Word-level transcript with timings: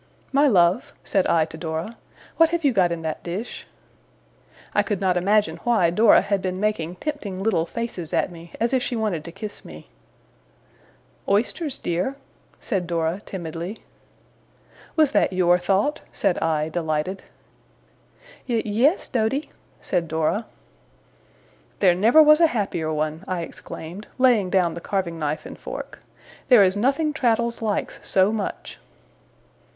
'My 0.33 0.47
love,' 0.47 0.95
said 1.03 1.27
I 1.27 1.45
to 1.45 1.59
Dora, 1.59 1.95
'what 2.37 2.49
have 2.49 2.65
you 2.65 2.73
got 2.73 2.91
in 2.91 3.03
that 3.03 3.21
dish?' 3.21 3.67
I 4.73 4.81
could 4.81 4.99
not 4.99 5.15
imagine 5.15 5.57
why 5.57 5.91
Dora 5.91 6.23
had 6.23 6.41
been 6.41 6.59
making 6.59 6.95
tempting 6.95 7.37
little 7.43 7.67
faces 7.67 8.11
at 8.11 8.31
me, 8.31 8.51
as 8.59 8.73
if 8.73 8.81
she 8.81 8.95
wanted 8.95 9.23
to 9.25 9.31
kiss 9.31 9.63
me. 9.63 9.89
'Oysters, 11.29 11.77
dear,' 11.77 12.15
said 12.59 12.87
Dora, 12.87 13.21
timidly. 13.27 13.83
'Was 14.95 15.11
that 15.11 15.33
YOUR 15.33 15.59
thought?' 15.59 16.01
said 16.11 16.39
I, 16.41 16.69
delighted. 16.69 17.21
'Ye 18.47 18.63
yes, 18.65 19.07
Doady,' 19.07 19.51
said 19.81 20.07
Dora. 20.07 20.47
'There 21.77 21.93
never 21.93 22.23
was 22.23 22.41
a 22.41 22.47
happier 22.47 22.91
one!' 22.91 23.23
I 23.27 23.41
exclaimed, 23.41 24.07
laying 24.17 24.49
down 24.49 24.73
the 24.73 24.81
carving 24.81 25.19
knife 25.19 25.45
and 25.45 25.59
fork. 25.59 25.99
'There 26.49 26.63
is 26.63 26.75
nothing 26.75 27.13
Traddles 27.13 27.61
likes 27.61 27.99
so 28.01 28.31
much! 28.31 28.79